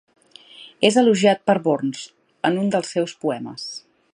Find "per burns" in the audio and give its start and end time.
1.51-2.01